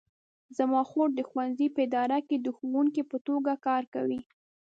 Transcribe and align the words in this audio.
زما 0.57 0.81
خور 0.89 1.09
د 1.15 1.19
ښوونځي 1.29 1.67
په 1.75 1.79
اداره 1.87 2.17
کې 2.27 2.37
د 2.39 2.47
ښوونکې 2.57 3.03
په 3.11 3.17
توګه 3.27 3.51
کار 3.67 3.83
کوي 3.93 4.19